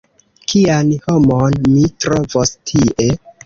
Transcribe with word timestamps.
Kian 0.53 0.89
homon 1.03 1.59
mi 1.69 1.87
trovos 2.07 2.59
tie? 2.73 3.13